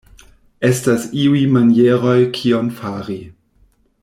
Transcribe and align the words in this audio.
Estas 0.69 1.03
iuj 1.25 1.43
manieroj 1.57 2.17
kion 2.39 2.75
fari. 2.81 3.23